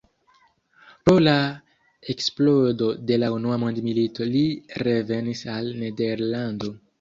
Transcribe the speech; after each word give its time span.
Pro 1.01 1.11
la 1.25 1.35
eksplodo 2.13 2.87
de 3.11 3.19
la 3.25 3.29
Unua 3.35 3.59
Mondmilito 3.65 4.27
li 4.37 4.43
revenis 4.89 5.45
al 5.59 5.71
Nederlando. 5.85 6.75